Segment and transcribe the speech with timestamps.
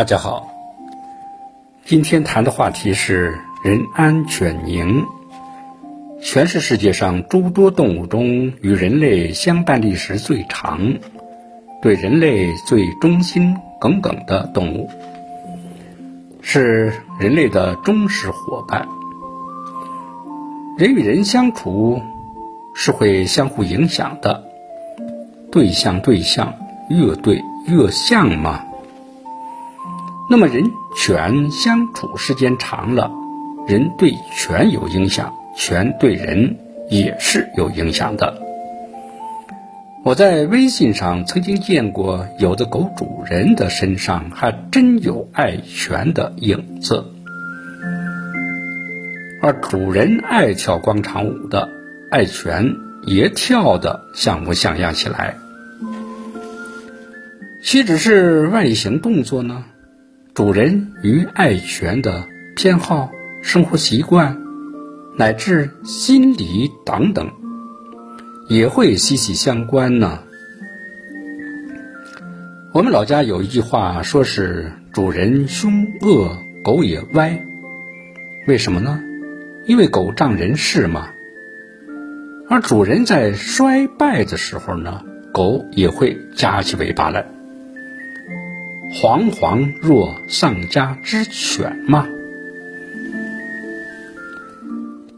[0.00, 0.48] 大家好，
[1.84, 5.04] 今天谈的话题是人安犬宁。
[6.22, 10.94] 全是世界上诸多动物中与人类相伴历史最长、
[11.82, 14.88] 对人类最忠心耿耿的动物，
[16.40, 18.88] 是人类的忠实伙伴。
[20.78, 22.00] 人与人相处
[22.74, 24.44] 是会相互影响的，
[25.52, 26.54] 对象对象
[26.88, 28.64] 越对越像吗？
[30.32, 33.10] 那么人犬相处时间长了，
[33.66, 36.56] 人对犬有影响，犬对人
[36.88, 38.40] 也是有影响的。
[40.04, 47.04] 我在微信上曾经见过，有的狗主人的身上还真有爱犬的影子，
[49.42, 51.68] 而主人爱跳广场舞的
[52.08, 55.34] 爱犬也跳得像模像样起来。
[57.64, 59.64] 岂止是外形动作呢？
[60.40, 64.40] 主人与爱犬的偏好、生活习惯，
[65.14, 67.30] 乃至心理等等，
[68.48, 70.20] 也会息息相关呢。
[72.72, 77.44] 我们老家有一句话，说是“主人凶恶，狗也歪”。
[78.48, 78.98] 为什么呢？
[79.66, 81.10] 因为狗仗人势嘛。
[82.48, 85.02] 而主人在衰败的时候呢，
[85.34, 87.26] 狗也会夹起尾巴来。
[88.92, 92.06] 惶惶若丧家之犬吗？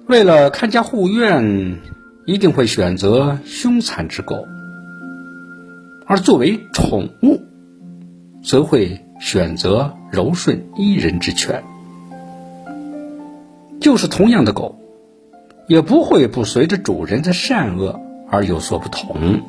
[0.07, 1.79] 为了看家护院，
[2.27, 4.47] 一定会选择凶残之狗；
[6.07, 7.41] 而作为宠物，
[8.45, 11.63] 则会选择柔顺依人之犬。
[13.81, 14.79] 就是同样的狗，
[15.67, 17.99] 也不会不随着主人的善恶
[18.29, 19.41] 而有所不同。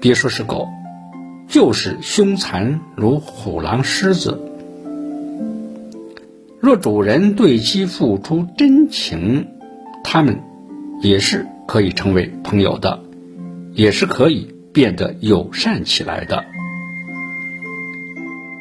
[0.00, 0.68] 别说是狗。
[1.48, 4.38] 就是凶残如虎狼狮子，
[6.60, 9.48] 若主人对其付出真情，
[10.04, 10.42] 他们
[11.00, 13.00] 也是可以成为朋友的，
[13.72, 16.44] 也是可以变得友善起来的。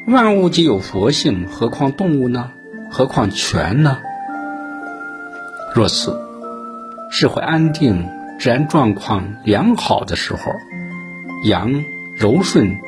[0.08, 2.52] 万物皆有佛性，何况动物呢？
[2.90, 3.98] 何况犬呢？
[5.76, 6.18] 若此，
[7.12, 8.08] 社会安定、
[8.40, 10.54] 治安状况良好的时候，
[11.44, 11.84] 羊。
[12.20, 12.80] 柔顺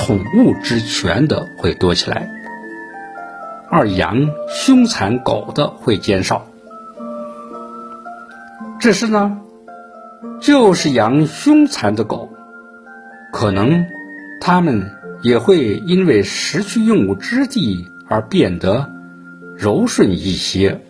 [0.00, 2.30] 宠物之犬的会多起来，
[3.68, 6.46] 而养凶残狗的会减少。
[8.80, 9.42] 只是呢，
[10.40, 12.30] 就是养凶残的狗，
[13.30, 13.84] 可能
[14.40, 14.90] 它们
[15.22, 18.90] 也会因为失去用武之地而变得
[19.58, 20.80] 柔顺一些。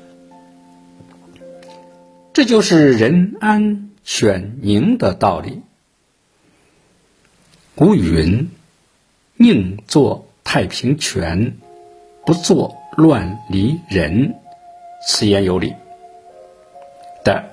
[2.33, 5.63] 这就是人安犬宁的道理。
[7.75, 8.51] 古云
[9.43, 11.57] ：“宁做太平犬，
[12.27, 14.35] 不做乱离人。”
[15.09, 15.75] 此言有理。
[17.25, 17.53] 但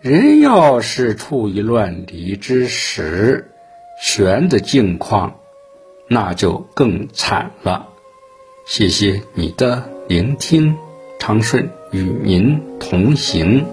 [0.00, 3.50] 人要是处于乱离之时，
[4.00, 5.38] 犬的境况
[6.08, 7.88] 那就更惨了。
[8.64, 10.76] 谢谢你的聆听，
[11.18, 13.66] 长顺与您同行。